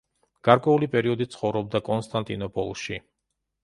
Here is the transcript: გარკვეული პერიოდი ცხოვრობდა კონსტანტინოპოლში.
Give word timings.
გარკვეული 0.47 0.89
პერიოდი 0.95 1.29
ცხოვრობდა 1.35 1.85
კონსტანტინოპოლში. 1.93 3.03